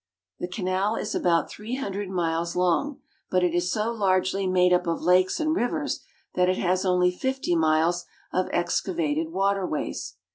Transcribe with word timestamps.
The 0.39 0.47
canal 0.47 0.95
is 0.95 1.13
about 1.13 1.47
three 1.47 1.75
hundred 1.75 2.09
miles 2.09 2.55
long, 2.55 3.01
but 3.29 3.43
it 3.43 3.53
is 3.53 3.71
so 3.71 3.91
largely 3.91 4.47
made 4.47 4.73
up 4.73 4.87
of 4.87 5.03
lakes 5.03 5.39
and 5.39 5.55
rivers 5.55 5.99
that 6.33 6.49
it 6.49 6.57
has 6.57 6.83
only 6.87 7.11
fifty 7.11 7.55
miles 7.55 8.05
of 8.33 8.49
excavated 8.51 9.29
water 9.31 9.63
ways. 9.63 10.15